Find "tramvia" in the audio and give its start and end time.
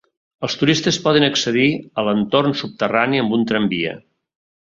3.53-3.95